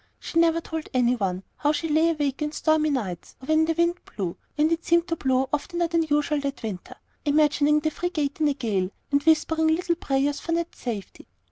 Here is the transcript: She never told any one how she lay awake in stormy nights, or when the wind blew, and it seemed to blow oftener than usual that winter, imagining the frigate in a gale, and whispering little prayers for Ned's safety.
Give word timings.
She 0.19 0.39
never 0.39 0.59
told 0.61 0.89
any 0.95 1.15
one 1.15 1.43
how 1.57 1.71
she 1.73 1.87
lay 1.87 2.09
awake 2.09 2.41
in 2.41 2.51
stormy 2.53 2.89
nights, 2.89 3.35
or 3.39 3.45
when 3.45 3.65
the 3.65 3.73
wind 3.75 3.99
blew, 4.03 4.35
and 4.57 4.71
it 4.71 4.83
seemed 4.83 5.07
to 5.09 5.15
blow 5.15 5.47
oftener 5.53 5.87
than 5.89 6.01
usual 6.01 6.39
that 6.39 6.63
winter, 6.63 6.95
imagining 7.23 7.81
the 7.81 7.91
frigate 7.91 8.41
in 8.41 8.47
a 8.47 8.55
gale, 8.55 8.89
and 9.11 9.21
whispering 9.21 9.67
little 9.67 9.93
prayers 9.93 10.39
for 10.39 10.53
Ned's 10.53 10.79
safety. 10.79 11.27